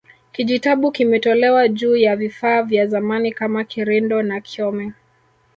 Kijitabu 0.31 0.91
kimetolewa 0.91 1.67
juu 1.67 1.95
ya 1.95 2.15
vifaa 2.15 2.63
vya 2.63 2.87
zamani 2.87 3.31
kama 3.31 3.63
kirindo 3.63 4.21
na 4.23 4.41
kyome 4.41 4.93